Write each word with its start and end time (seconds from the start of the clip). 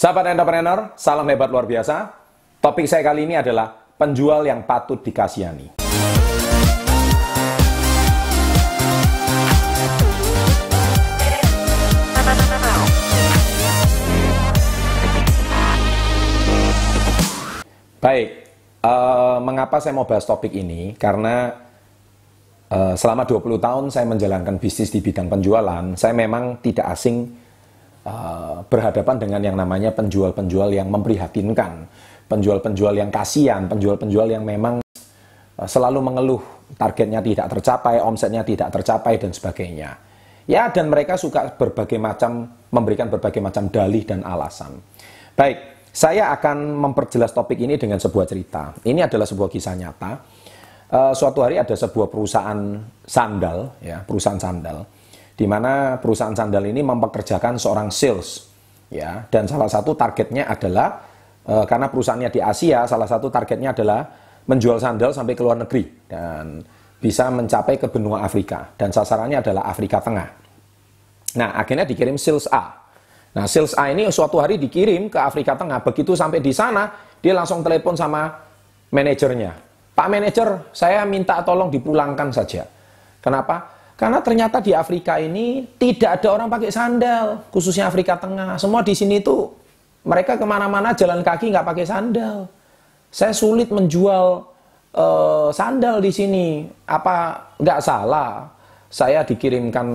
Sahabat 0.00 0.32
entrepreneur, 0.32 0.96
salam 0.96 1.28
hebat 1.28 1.52
luar 1.52 1.68
biasa. 1.68 2.08
Topik 2.56 2.88
saya 2.88 3.04
kali 3.04 3.28
ini 3.28 3.36
adalah 3.36 3.68
penjual 4.00 4.48
yang 4.48 4.64
patut 4.64 5.04
dikasihani. 5.04 5.76
Baik, 18.00 18.28
uh, 18.80 19.36
mengapa 19.44 19.84
saya 19.84 19.92
mau 19.92 20.08
bahas 20.08 20.24
topik 20.24 20.56
ini? 20.56 20.96
Karena 20.96 21.52
uh, 22.72 22.96
selama 22.96 23.28
20 23.28 23.60
tahun 23.60 23.84
saya 23.92 24.08
menjalankan 24.08 24.56
bisnis 24.56 24.88
di 24.88 25.04
bidang 25.04 25.28
penjualan, 25.28 25.92
saya 25.92 26.16
memang 26.16 26.56
tidak 26.64 26.88
asing 26.88 27.49
uh, 28.06 28.64
berhadapan 28.66 29.16
dengan 29.20 29.40
yang 29.44 29.56
namanya 29.56 29.90
penjual-penjual 29.92 30.72
yang 30.72 30.88
memprihatinkan, 30.88 31.88
penjual-penjual 32.30 32.94
yang 32.96 33.10
kasihan, 33.12 33.66
penjual-penjual 33.66 34.30
yang 34.30 34.44
memang 34.46 34.80
uh, 34.80 35.68
selalu 35.68 36.00
mengeluh 36.00 36.42
targetnya 36.78 37.20
tidak 37.20 37.46
tercapai, 37.58 37.98
omsetnya 38.00 38.46
tidak 38.46 38.68
tercapai 38.70 39.18
dan 39.18 39.30
sebagainya. 39.34 39.90
Ya, 40.48 40.66
dan 40.72 40.90
mereka 40.90 41.14
suka 41.14 41.54
berbagai 41.54 42.00
macam 42.00 42.48
memberikan 42.74 43.06
berbagai 43.06 43.38
macam 43.38 43.70
dalih 43.70 44.02
dan 44.02 44.26
alasan. 44.26 44.82
Baik, 45.38 45.86
saya 45.94 46.34
akan 46.34 46.74
memperjelas 46.74 47.30
topik 47.30 47.58
ini 47.58 47.78
dengan 47.78 47.98
sebuah 48.02 48.26
cerita. 48.26 48.74
Ini 48.82 49.06
adalah 49.06 49.26
sebuah 49.26 49.50
kisah 49.50 49.74
nyata. 49.78 50.12
Uh, 50.90 51.14
suatu 51.14 51.46
hari 51.46 51.54
ada 51.62 51.70
sebuah 51.70 52.10
perusahaan 52.10 52.82
sandal, 53.06 53.78
ya 53.78 54.02
perusahaan 54.02 54.42
sandal, 54.42 54.82
di 55.40 55.48
mana 55.48 55.96
perusahaan 55.96 56.36
sandal 56.36 56.68
ini 56.68 56.84
mempekerjakan 56.84 57.56
seorang 57.56 57.88
sales, 57.88 58.52
ya. 58.92 59.24
Dan 59.32 59.48
salah 59.48 59.72
satu 59.72 59.96
targetnya 59.96 60.44
adalah 60.44 61.00
uh, 61.48 61.64
karena 61.64 61.88
perusahaannya 61.88 62.28
di 62.28 62.44
Asia, 62.44 62.84
salah 62.84 63.08
satu 63.08 63.32
targetnya 63.32 63.72
adalah 63.72 64.04
menjual 64.44 64.76
sandal 64.76 65.16
sampai 65.16 65.32
ke 65.32 65.40
luar 65.40 65.56
negeri 65.64 65.88
dan 66.04 66.60
bisa 67.00 67.32
mencapai 67.32 67.80
ke 67.80 67.88
benua 67.88 68.20
Afrika 68.20 68.68
dan 68.76 68.92
sasarannya 68.92 69.40
adalah 69.40 69.64
Afrika 69.64 70.04
Tengah. 70.04 70.28
Nah, 71.40 71.56
akhirnya 71.56 71.88
dikirim 71.88 72.20
sales 72.20 72.44
A 72.52 72.80
Nah, 73.30 73.46
sales 73.46 73.78
A 73.78 73.94
ini 73.94 74.10
suatu 74.10 74.42
hari 74.42 74.58
dikirim 74.58 75.06
ke 75.06 75.18
Afrika 75.18 75.54
Tengah. 75.54 75.86
Begitu 75.86 76.18
sampai 76.18 76.42
di 76.42 76.50
sana, 76.50 76.90
dia 77.22 77.30
langsung 77.30 77.62
telepon 77.62 77.94
sama 77.94 78.26
manajernya. 78.90 79.54
Pak 79.94 80.08
manajer, 80.10 80.48
saya 80.74 81.06
minta 81.06 81.38
tolong 81.46 81.70
dipulangkan 81.70 82.34
saja. 82.34 82.66
Kenapa? 83.22 83.79
Karena 84.00 84.24
ternyata 84.24 84.64
di 84.64 84.72
Afrika 84.72 85.20
ini 85.20 85.68
tidak 85.76 86.24
ada 86.24 86.32
orang 86.32 86.48
pakai 86.48 86.72
sandal, 86.72 87.44
khususnya 87.52 87.84
Afrika 87.84 88.16
Tengah. 88.16 88.56
Semua 88.56 88.80
di 88.80 88.96
sini 88.96 89.20
itu 89.20 89.52
mereka 90.08 90.40
ke 90.40 90.46
mana-mana 90.48 90.96
jalan 90.96 91.20
kaki 91.20 91.52
nggak 91.52 91.68
pakai 91.68 91.84
sandal. 91.84 92.48
Saya 93.12 93.36
sulit 93.36 93.68
menjual 93.68 94.40
uh, 94.96 95.52
sandal 95.52 96.00
di 96.00 96.08
sini. 96.08 96.64
Apa 96.88 97.44
nggak 97.60 97.80
salah? 97.84 98.48
Saya 98.88 99.20
dikirimkan 99.20 99.86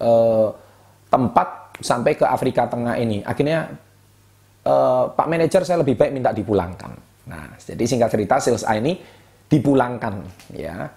uh, 0.00 0.48
tempat 1.12 1.76
sampai 1.84 2.16
ke 2.16 2.24
Afrika 2.24 2.64
Tengah 2.64 2.96
ini. 2.96 3.20
Akhirnya 3.28 3.76
uh, 4.64 5.04
Pak 5.12 5.28
manajer 5.28 5.68
saya 5.68 5.84
lebih 5.84 6.00
baik 6.00 6.16
minta 6.16 6.32
dipulangkan. 6.32 6.96
Nah, 7.28 7.60
jadi 7.60 7.84
singkat 7.84 8.08
cerita 8.08 8.40
sales 8.40 8.64
A 8.64 8.80
ini 8.80 8.96
dipulangkan 9.52 10.24
ya. 10.56 10.88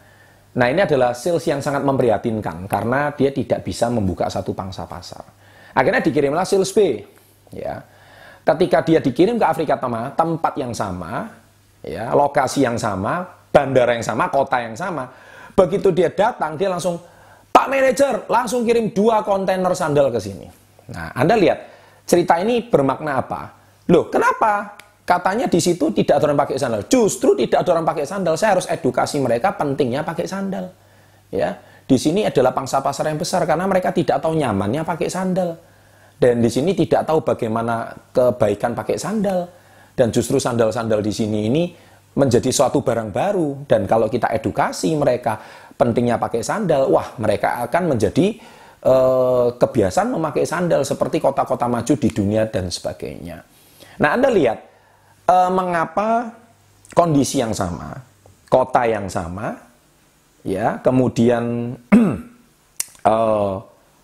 Nah, 0.54 0.70
ini 0.70 0.86
adalah 0.86 1.18
sales 1.18 1.42
yang 1.50 1.58
sangat 1.58 1.82
memprihatinkan 1.82 2.70
karena 2.70 3.10
dia 3.18 3.34
tidak 3.34 3.66
bisa 3.66 3.90
membuka 3.90 4.30
satu 4.30 4.54
pangsa 4.54 4.86
pasar. 4.86 5.26
Akhirnya 5.74 6.06
dikirimlah 6.06 6.46
sales 6.46 6.70
B 6.70 7.02
ya. 7.50 7.82
Ketika 8.44 8.84
dia 8.86 9.00
dikirim 9.00 9.40
ke 9.40 9.46
Afrika 9.48 9.80
Tengah, 9.80 10.14
tempat 10.14 10.54
yang 10.60 10.76
sama, 10.76 11.32
ya, 11.82 12.12
lokasi 12.12 12.62
yang 12.62 12.76
sama, 12.76 13.24
bandara 13.50 13.96
yang 13.96 14.04
sama, 14.06 14.28
kota 14.28 14.60
yang 14.62 14.76
sama. 14.76 15.08
Begitu 15.56 15.90
dia 15.96 16.12
datang, 16.12 16.60
dia 16.60 16.68
langsung 16.68 17.00
Pak 17.54 17.70
manajer 17.70 18.26
langsung 18.28 18.66
kirim 18.66 18.92
dua 18.92 19.22
kontainer 19.22 19.72
sandal 19.78 20.10
ke 20.10 20.20
sini. 20.20 20.50
Nah, 20.90 21.14
Anda 21.14 21.38
lihat 21.38 21.60
cerita 22.04 22.42
ini 22.42 22.66
bermakna 22.66 23.22
apa? 23.22 23.42
Loh, 23.88 24.10
kenapa? 24.10 24.83
Katanya 25.04 25.52
di 25.52 25.60
situ 25.60 25.92
tidak 25.92 26.24
ada 26.24 26.32
orang 26.32 26.40
pakai 26.48 26.56
sandal. 26.56 26.82
Justru 26.88 27.36
tidak 27.36 27.68
ada 27.68 27.70
orang 27.76 27.84
pakai 27.84 28.06
sandal. 28.08 28.40
Saya 28.40 28.56
harus 28.56 28.68
edukasi 28.72 29.20
mereka 29.20 29.52
pentingnya 29.52 30.00
pakai 30.00 30.24
sandal. 30.24 30.72
Ya, 31.28 31.60
di 31.84 32.00
sini 32.00 32.24
adalah 32.24 32.56
pangsa 32.56 32.80
pasar 32.80 33.12
yang 33.12 33.20
besar 33.20 33.44
karena 33.44 33.68
mereka 33.68 33.92
tidak 33.92 34.24
tahu 34.24 34.40
nyamannya 34.40 34.88
pakai 34.88 35.12
sandal. 35.12 35.60
Dan 36.16 36.40
di 36.40 36.48
sini 36.48 36.72
tidak 36.72 37.04
tahu 37.04 37.20
bagaimana 37.20 37.92
kebaikan 38.16 38.72
pakai 38.72 38.96
sandal. 38.96 39.52
Dan 39.92 40.08
justru 40.16 40.40
sandal-sandal 40.40 41.04
di 41.04 41.12
sini 41.12 41.52
ini 41.52 41.64
menjadi 42.16 42.48
suatu 42.48 42.80
barang 42.80 43.12
baru. 43.12 43.68
Dan 43.68 43.84
kalau 43.84 44.08
kita 44.08 44.32
edukasi 44.32 44.96
mereka 44.96 45.36
pentingnya 45.76 46.16
pakai 46.16 46.40
sandal, 46.40 46.88
wah 46.88 47.12
mereka 47.20 47.60
akan 47.68 47.92
menjadi 47.92 48.40
eh, 48.80 49.48
kebiasaan 49.52 50.16
memakai 50.16 50.48
sandal 50.48 50.88
seperti 50.88 51.20
kota-kota 51.20 51.68
maju 51.68 51.94
di 52.00 52.08
dunia 52.08 52.48
dan 52.48 52.72
sebagainya. 52.72 53.44
Nah, 54.00 54.10
Anda 54.16 54.32
lihat 54.32 54.73
eh, 55.28 55.52
mengapa 55.52 56.32
kondisi 56.94 57.42
yang 57.42 57.52
sama, 57.52 57.98
kota 58.48 58.86
yang 58.86 59.10
sama, 59.10 59.58
ya, 60.46 60.80
kemudian 60.84 61.76
eh, 63.14 63.56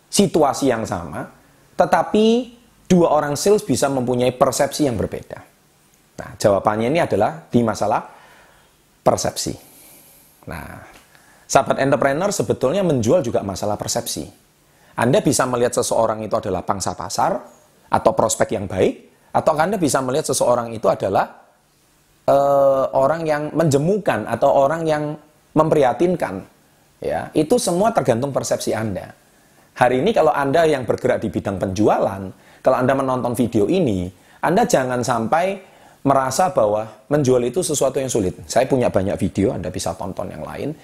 situasi 0.09 0.73
yang 0.73 0.83
sama, 0.83 1.29
tetapi 1.77 2.57
dua 2.89 3.13
orang 3.13 3.37
sales 3.37 3.61
bisa 3.61 3.85
mempunyai 3.87 4.33
persepsi 4.33 4.89
yang 4.89 4.97
berbeda. 4.97 5.39
Nah, 6.19 6.35
jawabannya 6.35 6.91
ini 6.91 6.99
adalah 6.99 7.47
di 7.47 7.63
masalah 7.63 8.03
persepsi. 9.05 9.55
Nah, 10.49 10.83
sahabat 11.47 11.79
entrepreneur 11.79 12.27
sebetulnya 12.33 12.83
menjual 12.83 13.23
juga 13.23 13.45
masalah 13.45 13.79
persepsi. 13.79 14.27
Anda 14.99 15.23
bisa 15.23 15.47
melihat 15.47 15.79
seseorang 15.79 16.19
itu 16.25 16.35
adalah 16.35 16.65
pangsa 16.67 16.91
pasar 16.91 17.39
atau 17.87 18.11
prospek 18.11 18.59
yang 18.59 18.67
baik, 18.67 19.08
atau 19.29 19.53
Anda 19.55 19.77
bisa 19.77 20.01
melihat 20.01 20.29
seseorang 20.29 20.73
itu 20.73 20.85
adalah 20.89 21.29
uh, 22.25 22.85
orang 22.93 23.25
yang 23.25 23.43
menjemukan 23.53 24.25
atau 24.25 24.49
orang 24.49 24.85
yang 24.85 25.03
memprihatinkan. 25.53 26.45
Ya, 26.99 27.31
itu 27.31 27.55
semua 27.55 27.95
tergantung 27.95 28.35
persepsi 28.35 28.75
Anda. 28.75 29.15
Hari 29.79 30.03
ini 30.03 30.11
kalau 30.11 30.35
Anda 30.35 30.67
yang 30.67 30.83
bergerak 30.83 31.23
di 31.23 31.31
bidang 31.31 31.55
penjualan, 31.55 32.21
kalau 32.59 32.77
Anda 32.77 32.91
menonton 32.91 33.31
video 33.39 33.71
ini, 33.71 34.11
Anda 34.43 34.67
jangan 34.67 34.99
sampai 34.99 35.63
merasa 36.03 36.51
bahwa 36.51 37.07
menjual 37.07 37.39
itu 37.47 37.63
sesuatu 37.63 38.03
yang 38.03 38.11
sulit. 38.11 38.35
Saya 38.51 38.67
punya 38.67 38.91
banyak 38.91 39.15
video, 39.15 39.55
Anda 39.55 39.71
bisa 39.71 39.95
tonton 39.95 40.27
yang 40.27 40.43
lain 40.43 40.75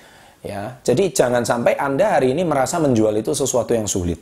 Ya, 0.45 0.77
jadi 0.85 1.09
jangan 1.09 1.41
sampai 1.41 1.73
Anda 1.73 2.21
hari 2.21 2.37
ini 2.37 2.45
merasa 2.45 2.77
menjual 2.77 3.17
itu 3.17 3.33
sesuatu 3.33 3.73
yang 3.73 3.89
sulit. 3.89 4.21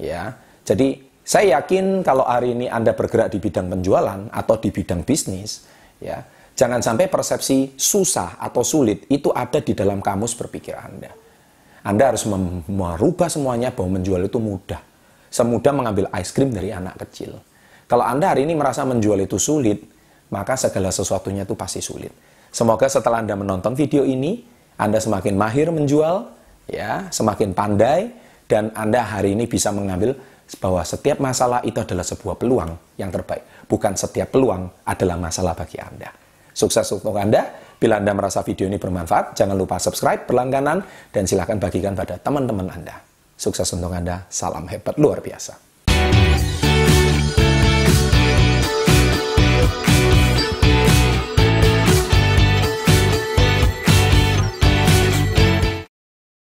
Ya, 0.00 0.32
jadi 0.64 0.96
saya 1.28 1.60
yakin 1.60 2.00
kalau 2.00 2.24
hari 2.24 2.56
ini 2.56 2.72
Anda 2.72 2.96
bergerak 2.96 3.28
di 3.28 3.36
bidang 3.36 3.68
penjualan 3.68 4.32
atau 4.32 4.56
di 4.56 4.72
bidang 4.72 5.04
bisnis, 5.04 5.68
ya, 6.00 6.24
jangan 6.56 6.80
sampai 6.80 7.12
persepsi 7.12 7.76
susah 7.76 8.40
atau 8.40 8.64
sulit 8.64 9.04
itu 9.12 9.28
ada 9.28 9.60
di 9.60 9.76
dalam 9.76 10.00
kamus 10.00 10.32
berpikir 10.32 10.72
Anda. 10.72 11.12
Anda 11.84 12.16
harus 12.16 12.24
merubah 12.64 13.28
semuanya 13.28 13.76
bahwa 13.76 14.00
menjual 14.00 14.24
itu 14.24 14.40
mudah. 14.40 14.80
Semudah 15.28 15.76
mengambil 15.76 16.08
es 16.16 16.32
krim 16.32 16.48
dari 16.48 16.72
anak 16.72 16.96
kecil. 17.04 17.36
Kalau 17.84 18.08
Anda 18.08 18.32
hari 18.32 18.48
ini 18.48 18.56
merasa 18.56 18.88
menjual 18.88 19.20
itu 19.20 19.36
sulit, 19.36 19.84
maka 20.32 20.56
segala 20.56 20.88
sesuatunya 20.88 21.44
itu 21.44 21.52
pasti 21.52 21.84
sulit. 21.84 22.12
Semoga 22.48 22.88
setelah 22.88 23.20
Anda 23.20 23.36
menonton 23.36 23.76
video 23.76 24.00
ini, 24.08 24.40
anda 24.78 25.02
semakin 25.02 25.34
mahir 25.34 25.74
menjual, 25.74 26.30
ya, 26.70 27.10
semakin 27.10 27.50
pandai, 27.50 28.14
dan 28.46 28.70
Anda 28.78 29.02
hari 29.02 29.34
ini 29.34 29.50
bisa 29.50 29.74
mengambil 29.74 30.14
bahwa 30.56 30.80
setiap 30.80 31.20
masalah 31.20 31.60
itu 31.60 31.76
adalah 31.76 32.00
sebuah 32.00 32.40
peluang 32.40 32.96
yang 32.96 33.12
terbaik. 33.12 33.68
Bukan 33.68 33.92
setiap 34.00 34.32
peluang 34.32 34.88
adalah 34.88 35.20
masalah 35.20 35.52
bagi 35.52 35.76
Anda. 35.76 36.08
Sukses 36.56 36.88
untuk 36.88 37.12
Anda. 37.12 37.44
Bila 37.78 38.00
Anda 38.00 38.16
merasa 38.16 38.40
video 38.42 38.66
ini 38.66 38.80
bermanfaat, 38.80 39.36
jangan 39.36 39.54
lupa 39.54 39.76
subscribe 39.78 40.24
berlangganan 40.24 40.82
dan 41.12 41.28
silahkan 41.28 41.60
bagikan 41.60 41.92
pada 41.92 42.16
teman-teman 42.16 42.66
Anda. 42.72 42.96
Sukses 43.38 43.68
untuk 43.76 43.92
Anda. 43.92 44.26
Salam 44.32 44.66
hebat 44.66 44.96
luar 44.98 45.20
biasa. 45.22 45.67